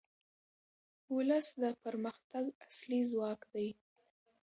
[1.15, 3.67] ولس د پرمختګ اصلي ځواک دی.